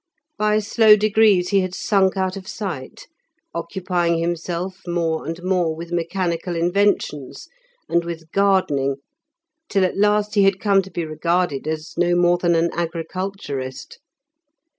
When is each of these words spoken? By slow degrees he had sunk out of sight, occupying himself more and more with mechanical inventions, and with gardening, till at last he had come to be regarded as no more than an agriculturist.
By 0.35 0.57
slow 0.57 0.95
degrees 0.95 1.49
he 1.49 1.59
had 1.59 1.75
sunk 1.75 2.17
out 2.17 2.35
of 2.35 2.47
sight, 2.47 3.05
occupying 3.53 4.17
himself 4.17 4.81
more 4.87 5.27
and 5.27 5.43
more 5.43 5.75
with 5.75 5.91
mechanical 5.91 6.55
inventions, 6.55 7.47
and 7.87 8.03
with 8.03 8.31
gardening, 8.31 8.95
till 9.69 9.85
at 9.85 9.97
last 9.99 10.33
he 10.33 10.41
had 10.41 10.59
come 10.59 10.81
to 10.81 10.89
be 10.89 11.05
regarded 11.05 11.67
as 11.67 11.93
no 11.99 12.15
more 12.15 12.39
than 12.39 12.55
an 12.55 12.71
agriculturist. 12.73 13.99